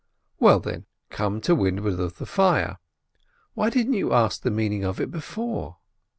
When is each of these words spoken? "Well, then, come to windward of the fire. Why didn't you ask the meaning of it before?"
"Well, 0.39 0.59
then, 0.59 0.87
come 1.11 1.41
to 1.41 1.53
windward 1.53 1.99
of 1.99 2.17
the 2.17 2.25
fire. 2.25 2.79
Why 3.53 3.69
didn't 3.69 3.93
you 3.93 4.13
ask 4.13 4.41
the 4.41 4.49
meaning 4.49 4.83
of 4.83 4.99
it 4.99 5.11
before?" 5.11 5.77